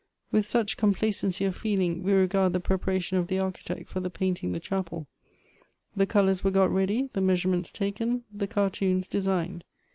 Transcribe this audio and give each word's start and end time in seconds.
"With 0.31 0.47
such 0.47 0.77
complacency 0.77 1.45
of 1.45 1.55
feeling 1.55 2.01
we 2.01 2.11
regard 2.11 2.53
the 2.53 2.59
prepai'a 2.59 2.99
tion 3.03 3.19
of 3.19 3.27
the 3.27 3.37
Architect 3.37 3.87
for 3.87 3.99
the 3.99 4.09
painting 4.09 4.51
the 4.51 4.59
chapel. 4.59 5.05
The 5.95 6.07
colors 6.07 6.43
were 6.43 6.49
got 6.49 6.71
ready, 6.73 7.11
the 7.13 7.21
measurements 7.21 7.69
taken; 7.69 8.23
the 8.33 8.47
c:\t 8.47 8.83
tooiis 8.87 9.07
designed. 9.07 9.63